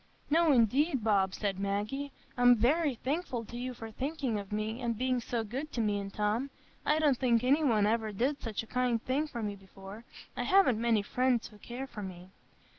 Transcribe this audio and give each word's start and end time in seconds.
"No, 0.31 0.51
indeed, 0.51 1.03
Bob," 1.03 1.35
said 1.35 1.59
Maggie, 1.59 2.11
"I'm 2.35 2.55
very 2.55 2.95
thankful 2.95 3.45
to 3.45 3.55
you 3.55 3.75
for 3.75 3.91
thinking 3.91 4.39
of 4.39 4.51
me, 4.51 4.81
and 4.81 4.97
being 4.97 5.19
so 5.21 5.43
good 5.43 5.71
to 5.73 5.79
me 5.79 5.99
and 5.99 6.11
Tom. 6.11 6.49
I 6.87 6.97
don't 6.97 7.19
think 7.19 7.43
any 7.43 7.63
one 7.63 7.85
ever 7.85 8.11
did 8.11 8.41
such 8.41 8.63
a 8.63 8.65
kind 8.65 8.99
thing 9.03 9.27
for 9.27 9.43
me 9.43 9.55
before. 9.55 10.03
I 10.35 10.41
haven't 10.41 10.81
many 10.81 11.03
friends 11.03 11.49
who 11.49 11.59
care 11.59 11.85
for 11.85 12.01
me." 12.01 12.31